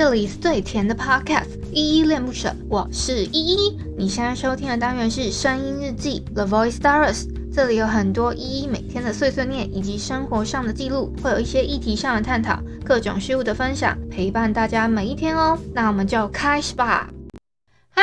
[0.00, 3.78] 这里是最甜的 Podcast，依依恋不舍，我是依依。
[3.98, 15.58] 你现在收听的单元是声音日记 The Voice Diaries，这里有很多依依每天的碎碎念以及生活上的记录，会有一些议题上的探讨，各种事物的分享，陪伴大家每一天哦。
[15.74, 17.10] 那我们就开始吧。
[17.90, 18.02] 嗨，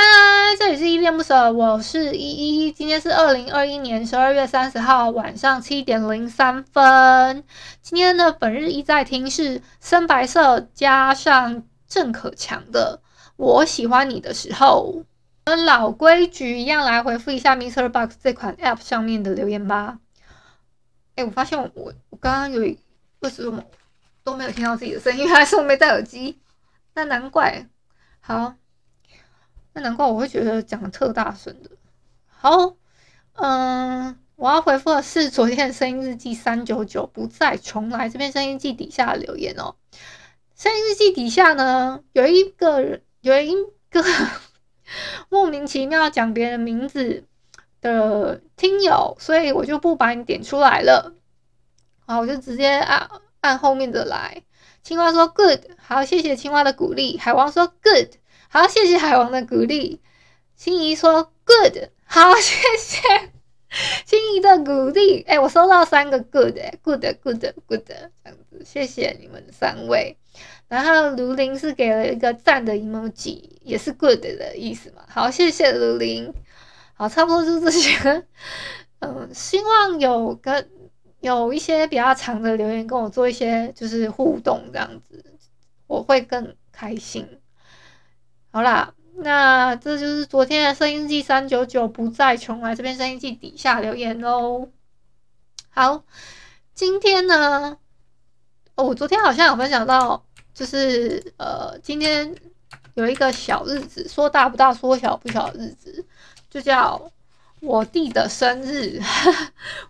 [0.60, 2.72] 这里是依恋不舍，我是依依。
[2.72, 7.44] 今天是二零二一年十二月三十号晚上七点零三分。
[7.82, 13.02] 今天的本日一再听是深白色加上郑可强的
[13.38, 15.04] 《我喜欢你的时候》。
[15.46, 20.00] 跟老规矩一样来回复一下 MixerBox 这款 App 上面的留言吧。
[21.16, 22.78] 哎，我发现我我我刚刚有一
[23.20, 23.64] 为什么
[24.24, 26.38] 都没有听到自己的声音，还是我没戴耳机？
[26.96, 27.68] 那难怪。
[28.20, 28.56] 好。
[29.74, 31.70] 那难怪我会觉得讲的特大声的。
[32.28, 32.76] 好，
[33.34, 39.76] 嗯，我要回复的是昨天的声音日记三九九不再重来这篇声音记底下的留言哦。
[40.58, 43.54] 声音日记底下呢，有一个，有一
[43.92, 44.04] 个
[45.30, 47.26] 莫名其妙讲别人名字
[47.80, 51.14] 的听友，所以我就不把你点出来了。
[52.08, 53.08] 好，我就直接按
[53.42, 54.42] 按后面的来。
[54.82, 57.20] 青蛙说 good，好，谢谢青蛙的鼓励。
[57.20, 58.16] 海王说 good。
[58.50, 60.02] 好，谢谢海王的鼓励。
[60.56, 63.32] 心仪说 “good”，好，谢谢
[64.06, 65.22] 心仪的鼓励。
[65.22, 70.18] 哎、我收到三个 “good”，哎，“good”，“good”，“good”，这样子，谢谢你们三位。
[70.68, 75.04] 然后卢林是给了一个赞的 emoji，也是 “good” 的意思嘛。
[75.08, 76.34] 好，谢谢卢林。
[76.94, 78.26] 好，差不多就是这些。
[79.00, 80.70] 嗯，希望有跟
[81.20, 85.24] 有一些比较长的留言跟我做一些就是互动，这样子
[85.86, 87.40] 我会更开心。
[88.52, 94.70] 好啦，那这就是昨天的声音日记三九九不再重来这边声音日记底下留言喽。
[95.70, 96.04] 好，
[96.74, 97.78] 今天呢，
[98.78, 102.36] 哦，我昨天好像有分享到，就是呃，今天
[102.94, 106.06] 有一个小日子，说大不大，说小不小的日子，
[106.48, 107.12] 就叫
[107.60, 109.02] 我弟的生日。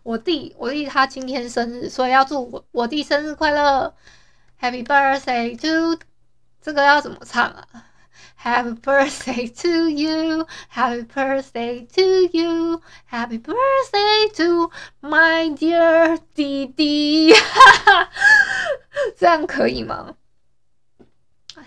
[0.04, 3.94] 我弟，我弟他今天生日，所以要祝我我弟生日快乐
[4.62, 6.00] ，Happy Birthday to，
[6.62, 7.68] 这个要怎么唱啊
[8.42, 12.82] ？Happy birthday to you, Happy birthday to you,
[13.12, 14.72] Happy birthday to
[15.02, 18.10] my dear 弟弟，哈哈，
[19.18, 20.16] 这样可以吗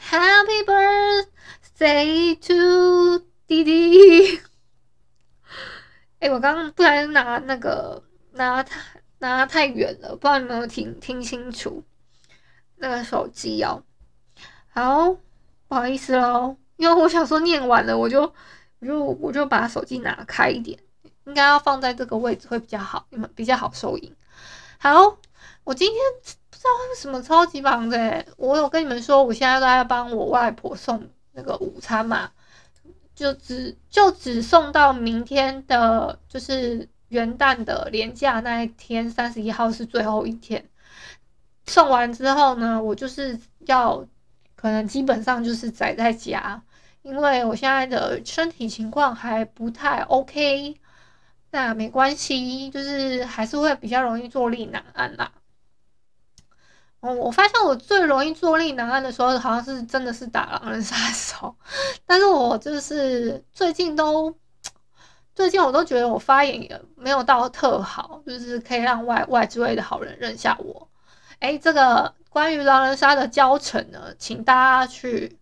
[0.09, 4.39] ？Happy birthday to 弟弟，
[6.21, 8.03] 哎、欸，我刚刚不小心拿那个
[8.33, 8.81] 拿太
[9.19, 11.83] 拿太远了，不知道你有没有听听清楚
[12.77, 13.83] 那个手机哦。
[14.71, 15.17] 好。
[15.69, 18.23] 不好意思喽，因为我想说念完了，我就
[18.81, 20.77] 我就我就把手机拿开一点，
[21.27, 23.07] 应该要放在这个位置会比较好，
[23.37, 24.13] 比较好收音。
[24.81, 25.17] 好，
[25.63, 26.01] 我今天
[26.61, 32.31] 知道为什么超级忙的，我有跟你们说，我现在都在帮我外婆送那个午餐嘛，
[33.15, 40.69] 就只就只送到明天的，就是元旦的连假那一天，三十一号是最后一天。
[41.67, 44.07] 送完之后呢，我就是要。
[44.57, 46.63] 可能基本上就是宅在家，
[47.01, 50.77] 因为我现在的身体情况还不太 OK，
[51.51, 55.33] 那没关系，就是还是会比较容易坐立难安啦。
[57.01, 61.55] 哦，我发现我最容易坐立难安的时候，好像是真的是打狼人杀的时候，
[62.07, 64.35] 但是我就是最近都，
[65.35, 70.89] 最近我都觉得我发言也没有到特好，就是可以让外外之位的好人认下我。
[71.41, 72.15] 哎，这个。
[72.31, 75.37] 关于狼人杀的教程呢，请大家去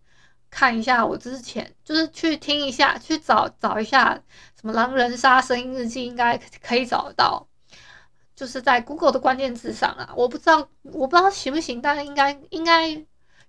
[0.49, 1.05] 看一下。
[1.05, 4.19] 我之前就是去听一下，去找找一下
[4.59, 7.45] 什么狼人杀声音日记，应该可以找得到。
[8.39, 12.87] 就是在 Google 的关键字上啊，我不知道我不知道行不行，但是应该应该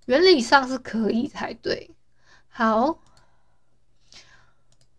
[0.07, 1.95] 原理上是可以才对。
[2.49, 2.99] 好，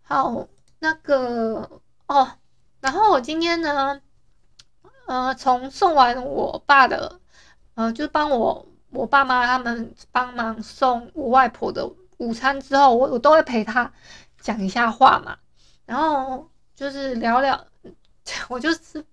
[0.00, 0.48] 好，
[0.78, 2.38] 那个哦，
[2.80, 4.00] 然后我今天呢，
[5.04, 7.20] 呃，从送完我爸的。
[7.74, 11.86] 呃，就帮我我爸妈他们帮忙送我外婆的
[12.16, 13.92] 午餐之后，我我都会陪他
[14.40, 15.36] 讲一下话嘛，
[15.84, 17.66] 然后就是聊聊，
[18.48, 19.04] 我就是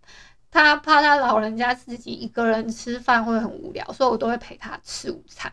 [0.52, 5.52] 他怕他老人家自己一个人吃饭会很无聊，所以我都会陪他吃午餐。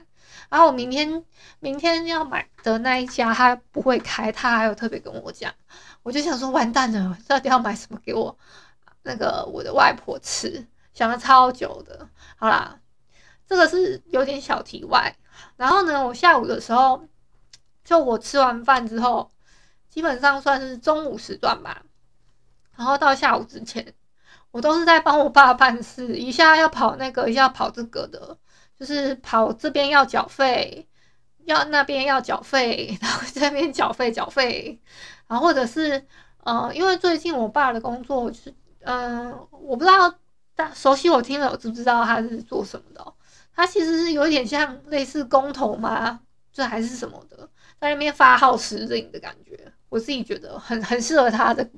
[0.49, 1.25] 然后我明天
[1.61, 5.53] 明天要买的那一家他不会开，他还有特别跟我讲，
[6.03, 8.39] 我就想说完蛋了，到底要买什么给我
[9.03, 12.81] 那个我的外婆吃，想了超久的，好啦。
[13.49, 15.17] 这个是有点小题外，
[15.57, 17.07] 然后呢，我下午的时候，
[17.85, 19.31] 就我吃完饭之后，
[19.89, 21.85] 基本上算是中午时段吧，
[22.75, 23.95] 然后到下午之前，
[24.57, 28.35] 我都是在帮我爸办事，一下要跑那个，一下要跑这个的，
[28.81, 30.89] 就是跑这边要缴费，
[31.45, 34.81] 要那边要缴费，然后这边缴费缴费，
[35.29, 36.03] 然后或者是
[36.43, 40.15] 呃，因为最近我爸的工作就是，嗯、我不知道
[40.55, 43.13] 大熟悉我听了我知不知道他是做什么的？
[43.55, 46.19] 他其实是有点像类似工头嘛，
[46.51, 47.37] 这还是什么的，
[47.79, 51.69] 在那边发号施令的感觉，我自己觉得很很适合他的，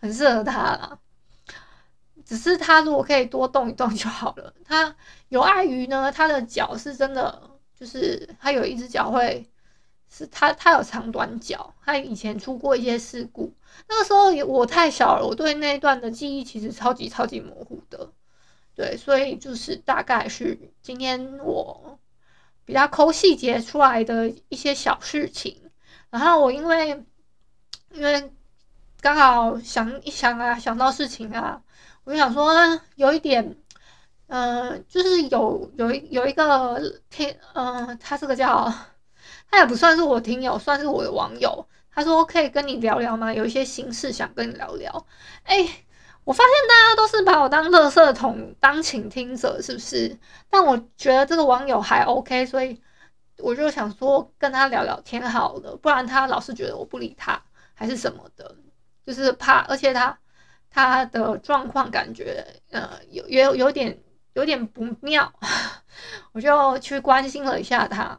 [0.00, 0.98] 很适合他啦。
[2.24, 4.52] 只是他如果可以多动一动就好了。
[4.64, 4.96] 他
[5.28, 7.50] 有碍于呢，他的脚是真的。
[7.76, 9.50] 就是他有一只脚会，
[10.08, 13.52] 是他他有长短脚，他以前出过一些事故，
[13.88, 18.12] 那个时候我太小了，我对那一段的记忆其实超级超级模糊的，
[18.76, 21.98] 对，所以就是大概是今天我
[22.64, 25.60] 比较抠细节出来的一些小事情，
[26.10, 27.04] 然后我因为
[27.90, 28.32] 因为
[29.00, 31.60] 刚好想一想啊，想到事情啊，
[32.04, 32.52] 我想说
[32.96, 33.56] 有一点。
[34.26, 36.80] 嗯、呃，就是有有有一个
[37.10, 38.72] 听，嗯、呃，他这个叫，
[39.50, 41.68] 他也不算是我听友，算是我的网友。
[41.92, 43.32] 他说可以跟你聊聊吗？
[43.32, 45.06] 有一些心事想跟你聊聊。
[45.44, 45.56] 哎、
[46.24, 50.18] 我发现大家都是把我当垃圾桶，当倾听者，是不是？
[50.48, 52.80] 但我觉得这个网友还 OK，所以
[53.38, 57.40] 我就想说跟他聊聊天好了，不然他老是觉得我不理他，
[57.74, 58.56] 还是什么的，
[59.06, 60.18] 就是怕，而且他
[60.74, 63.96] 他的状况感觉，呃，有有有点。
[64.34, 65.32] 有点不妙，
[66.34, 68.18] 我就去关心了一下他。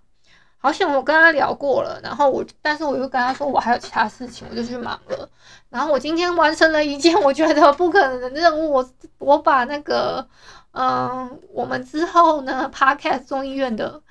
[0.57, 5.29] 好险我跟他聊过了，然后我，但是我又跟他说我还有其他事情，我就去忙了。
[5.69, 10.25] 然后我今天完成了一件我觉得不可能的任务，我我把那个，
[10.71, 14.01] 嗯、我们之后呢，Podcast 众议院的，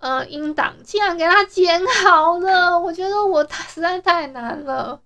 [0.00, 5.00] 呃，音档竟然给他剪好了，我觉得我实在太难了。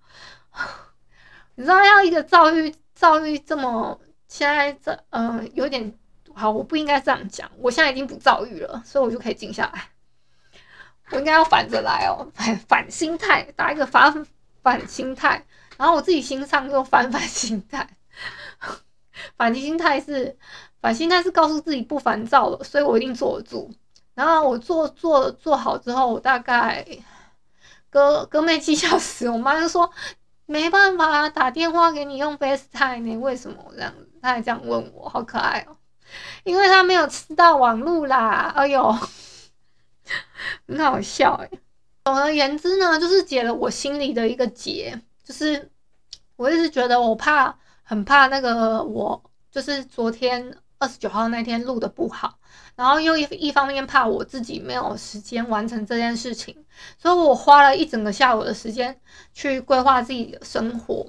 [1.53, 5.93] 你知道要一个躁郁躁郁这么现在这，嗯、有点。
[6.35, 7.49] 好，我不应该这样讲。
[7.57, 9.89] 我现在已经不躁郁了，所以我就可以静下来。
[11.09, 14.27] 我应该要反着来哦，反反心态，打一个反
[14.61, 15.43] 反心态，
[15.77, 17.89] 然后我自己心上又反反心态。
[19.35, 20.37] 反心态是
[20.79, 23.73] 反心态是告诉自己不烦躁了，所以我一定坐得住。
[24.13, 26.85] 然后我做做做好之后，我大概
[27.89, 29.89] 隔隔没几小时，我妈就说
[30.47, 34.09] 没办法打电话给你用 FaceTime 呢，为什么这样子？
[34.21, 35.77] 她还这样问我，好可爱哦。
[36.43, 38.97] 因为他没有吃到网路啦，哎呦，
[40.65, 41.49] 很好笑哎。
[42.05, 45.69] 总而言之呢，就是解了我心里的一个结，就是
[46.37, 47.53] 我一直觉得我怕，
[47.83, 49.21] 很怕那个我，
[49.51, 52.37] 就是昨天二十九号那天录的不好，
[52.75, 56.65] 然后又一一方面怕我自己没有时间完成这件事情，
[56.97, 58.99] 所以我花了一整个下午的时间
[59.33, 61.05] 去规划自己的生活。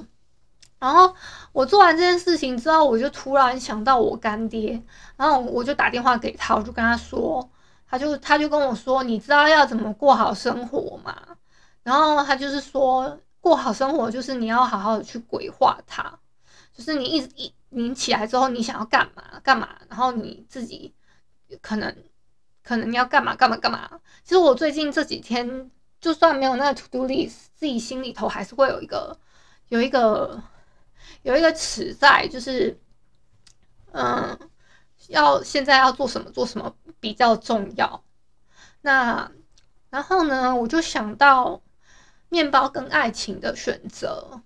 [0.78, 1.12] 然后
[1.52, 4.80] 我做完这件事情之后，我就突然想到我干爹，
[5.16, 7.50] 然后我就打电话给他，我就跟他说，
[7.90, 11.14] 他就他就跟我说，你知道要怎么过好生活吗？
[11.82, 16.18] 然后他就是说，过好生活就是你要好好的去规划它，
[16.72, 20.94] 就是你一直一你起来之后，你想要干嘛干嘛，然后你自己
[21.60, 21.94] 可能
[22.62, 24.00] 可能你要干嘛干嘛干嘛。
[24.24, 25.70] 其实我最近这几天，
[26.00, 29.18] 就算没有那个 to do list，自己心里头还是会有一个
[29.68, 30.42] 有一个。
[31.22, 32.78] 有一个词在，就是，
[33.92, 34.38] 嗯，
[35.08, 38.04] 要现在要做什么做什么比较重要。
[38.82, 39.30] 那
[39.90, 41.62] 然后呢，我就想到
[42.28, 44.42] 面包跟爱情的选择，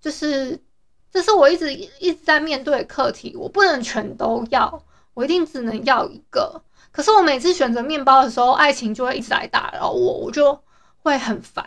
[0.00, 0.60] 就是
[1.14, 3.34] 这是我一直一直在面对的课题。
[3.34, 4.82] 我不能全都要，
[5.14, 6.60] 我一定只能要一个。
[6.92, 10.62] 可是我每次选择面包的时候，爱情就会一直来打扰我，我就
[10.98, 11.64] 会很烦。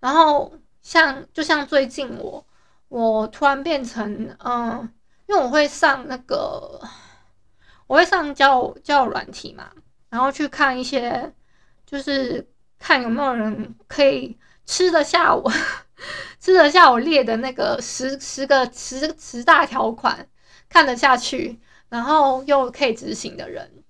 [0.00, 2.44] 然后像就像最近我。
[2.88, 4.88] 我突然变成，嗯，
[5.26, 6.80] 因为我会上那个，
[7.88, 9.68] 我会上交交友软体嘛，
[10.10, 11.32] 然后去看一些，
[11.84, 12.46] 就是
[12.78, 15.50] 看有没有人可以吃得下我，
[16.40, 20.28] 吃得下我列的那个十十个十十大条款，
[20.68, 23.84] 看得下去，然后又可以执行的人，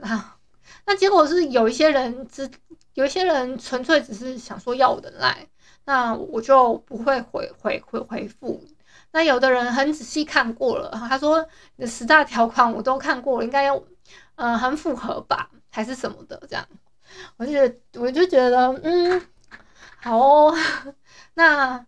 [0.00, 0.38] 啊，
[0.86, 2.50] 那结果是有一些人只，
[2.94, 5.46] 有一些人纯粹只是想说要我的赖。
[5.88, 8.60] 那我就不会回回回回复。
[9.12, 11.46] 那有的人很仔细看过了，他说
[11.76, 13.80] 你的十大条款我都看过了，应该要
[14.34, 16.66] 嗯很符合吧，还是什么的这样。
[17.36, 19.22] 我就觉得我就觉得嗯
[20.02, 20.56] 好哦。
[21.36, 21.86] 那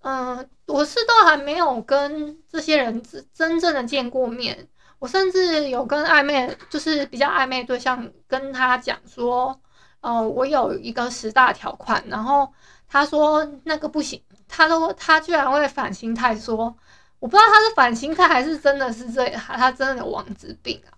[0.00, 4.68] 嗯我是都还没有跟这些人真真正的见过面，
[4.98, 9.58] 我甚至有跟暧昧就是比较暧昧对象跟他讲说，
[10.00, 12.52] 哦我有一个十大条款，然后。
[12.90, 14.18] 他说那个不行，
[14.48, 16.74] 他都他居然会反心态，说
[17.18, 20.96] 我不知道他是反心态还是真的是这样，他真的有王子病啊。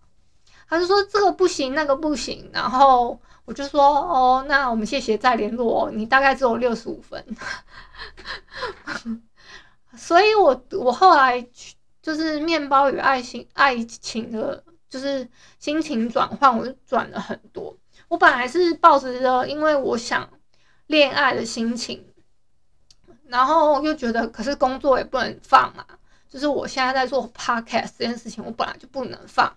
[0.70, 5.90] 他就说这个不行，那个不行，然后我就说哦，那我们谢谢再联络哦。
[5.92, 7.22] 你大概只有六十五分，
[9.98, 11.44] 所以我我后来
[12.00, 17.76] 就是面包与爱情爱情的，就是心情转换，我就转了很多。
[18.06, 20.30] 我本来是抱着因为我想
[20.86, 22.06] 恋爱的心情，
[23.26, 25.84] 然后又觉得可是工作也不能放嘛。
[26.28, 29.52] 就是我现在在做 podcast 这件事情，我本来就不能放。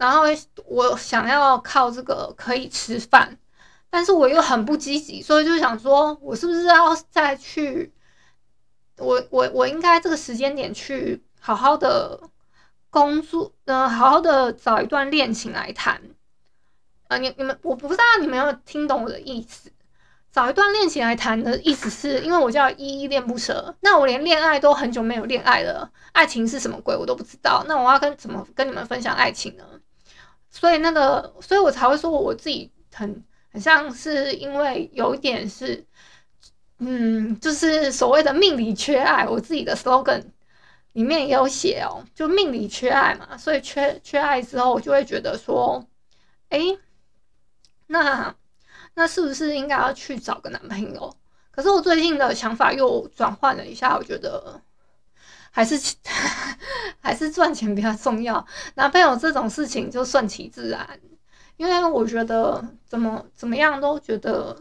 [0.00, 0.22] 然后
[0.64, 3.36] 我想要靠这个可以吃饭，
[3.90, 7.92] 但是我又很不积极，所以就想说，我是不是要再去？
[8.96, 12.18] 我我我应该这个时间点去好好的
[12.88, 16.00] 工作，嗯、呃，好好的找一段恋情来谈。
[17.08, 19.70] 啊、你你们，我不知道你们有没有听懂我的意思。
[20.32, 29.64] 找一段恋情来谈的意思是，因为我叫依依恋不舍，那我连恋爱都很久没有恋爱了，爱情是什么鬼我都不知道，那我要跟怎么跟你们分享爱情呢？
[30.50, 35.84] 所以那个，所以我才会说我自己很很像是因为有一点是，
[36.78, 40.22] 嗯，就是所谓的命里缺爱，我自己的 slogan
[40.92, 45.86] 里面也有写哦，就命里缺爱嘛，所以缺缺爱之后，我就会觉得说，
[46.50, 46.78] 诶，
[47.86, 48.34] 那。
[48.94, 51.16] 那是不是应该要去找个男朋友？
[51.52, 54.60] 可是我最近的想法又转换了一下，我觉得
[55.50, 55.96] 还是
[57.00, 58.44] 还是赚钱比较重要。
[58.74, 61.00] 男朋友这种事情就顺其自然，
[61.56, 64.56] 因为我觉得怎么怎么样都觉得，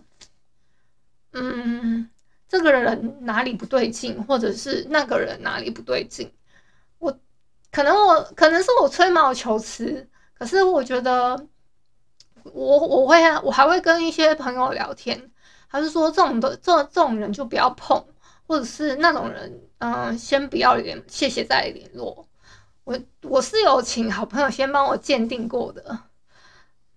[1.34, 2.10] 嗯，
[2.48, 6.32] 这个人哪里不对劲，或者是那个人哪里不对劲。
[7.00, 7.18] 我
[7.72, 11.48] 可能我可能是我吹毛求疵，可是我觉得。
[12.54, 15.30] 我我会我还会跟一些朋友聊天，
[15.68, 18.04] 还是说这种的这这种人就不要碰，
[18.48, 22.28] 或者是那种人，嗯、先不要联，谢谢再联络。
[22.84, 26.00] 我我是有请好朋友先帮我鉴定过的，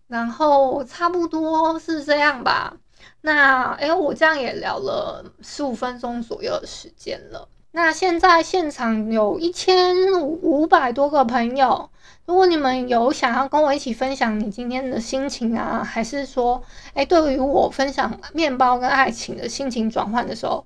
[0.06, 2.76] 然后差不多是这样吧。
[3.20, 7.48] 那哎，我这样也聊了十五分钟左右的时间了。
[7.70, 11.88] 那现在现场有一千五百多个朋友。
[12.24, 16.62] 如果你们有想要跟我一起分享你今天的心情啊，还是说，
[16.94, 20.64] 哎，对于我分享面包跟爱情的心情转换的时候，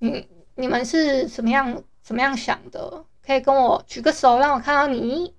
[0.00, 3.04] 你你们是怎么样怎么样想的？
[3.24, 5.34] 可以跟我举个手，让我看到你。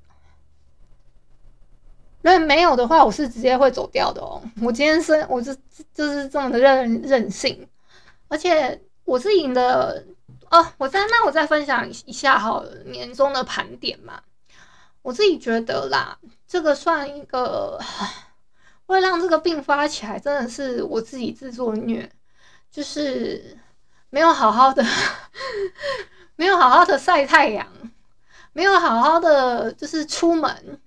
[2.21, 4.41] 如果没有的话，我是直接会走掉的哦。
[4.61, 5.55] 我今天是，我就
[5.93, 7.65] 就是这么的任任性，
[8.27, 10.05] 而且我是赢的
[10.49, 10.67] 哦。
[10.77, 14.21] 我再那我再分享一下好了，年终的盘点嘛。
[15.01, 17.79] 我自己觉得啦，这个算一个，
[18.85, 22.11] 会让这个病发起来，真的是我自己自作孽，
[22.69, 23.57] 就是
[24.09, 24.83] 没有好好的，
[26.35, 27.67] 没有好好的晒太阳，
[28.53, 30.79] 没有好好的就是出门，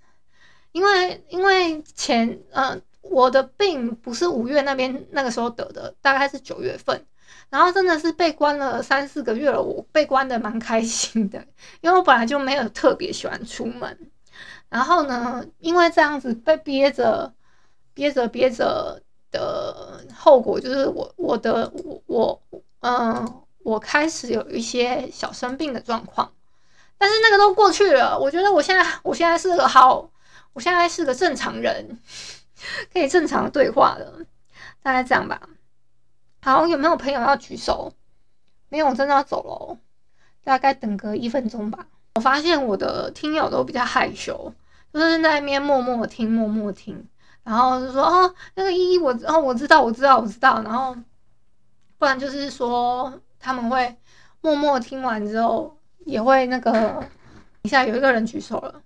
[0.73, 7.05] 因为因为前嗯、呃，我的病不是五月那边那个时候得的，大概是九月份，
[7.49, 11.45] 然后真的是被关了三四个月了，我被关的蛮开心的，
[11.83, 14.11] 因为我本来就没有特别喜欢出门。
[14.69, 17.35] 然后呢，因为这样子被憋着、
[17.93, 22.43] 憋着、憋着的后果，就是我、我的、我、我，
[22.81, 26.33] 嗯，我开始有一些小生病的状况，
[26.99, 28.19] 但是那个都过去了。
[28.19, 30.11] 我觉得我现在，我现在是个好，
[30.53, 31.99] 我现在是个正常人，
[32.93, 34.25] 可以正常对话了。
[34.83, 35.41] 大概这样吧。
[36.43, 37.93] 好，有没有朋友要举手？
[38.69, 39.79] 没有，我真的要走喽。
[40.43, 41.87] 大概等个一分钟吧。
[42.15, 44.53] 我发现我的听友都比较害羞。
[44.93, 47.07] 就是在那边默默听，默默听，
[47.45, 50.97] 然后就说哦，那个依依我哦，我知道，我知道，我知道，然后
[52.01, 53.95] 不然就是说他们会
[54.41, 55.77] 默默听完之后
[56.07, 57.05] 也会那个，
[57.61, 58.83] 一下有一个人举手了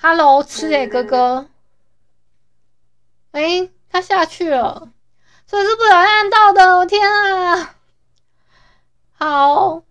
[0.00, 1.48] ，Hello，吃诶哥哥，
[3.30, 4.92] 诶，他下去了，
[5.46, 7.76] 这是不小心按到的，我天啊，
[9.12, 9.84] 好，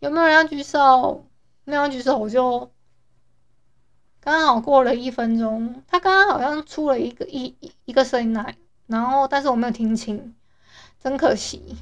[0.00, 1.26] 有没有人要举手？
[1.64, 2.70] 没有举手，我就
[4.20, 5.82] 刚好过了一分钟。
[5.88, 8.56] 他刚刚好像出了一个一一个声音来，
[8.90, 10.34] 然后但是我没有听清，
[10.98, 11.76] 真可惜。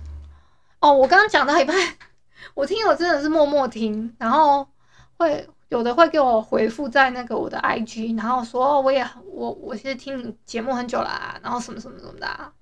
[0.81, 1.77] 哦，我刚刚讲到一半，
[2.55, 4.69] 我听我真的是默默听，然后
[5.17, 12.53] 会有的会给我回复在那个我的 IG，然后说我也我我其实听你节目很久啦，然后什么什么什么的啊，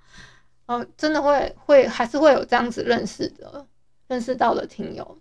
[0.67, 3.67] 哦，真的会会还是会有这样子认识的
[4.07, 5.19] 认识到的听友，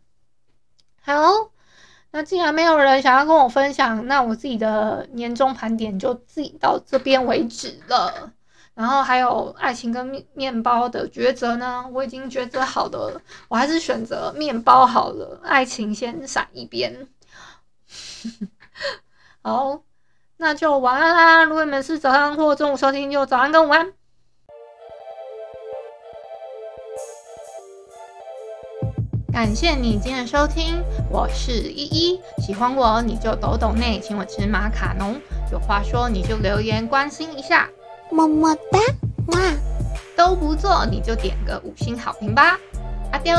[1.02, 1.52] 好。
[2.12, 8.32] 那既然没有人想要跟我分享，那我自己的年终盘点就自己到这边为止了。
[8.76, 17.08] 然后还有爱情跟面面包的抉择呢，我已经抉择好了，我还是选择面包好了，爱情先闪一边。
[19.42, 19.80] 好，
[20.36, 21.44] 那就晚安啦。
[21.46, 23.94] 如果你们是早上或中午收听，就早安跟午安。
[29.32, 32.22] 感谢你今天的收听，我是依依。
[32.40, 35.16] 喜欢我你就抖抖内，请我吃马卡龙。
[35.52, 37.70] 有话说你就留言关心一下，
[38.12, 38.80] 么么哒，
[39.28, 39.40] 哇，
[40.16, 42.58] 都不做你就点个五星好评吧。
[43.12, 43.34] 阿丢。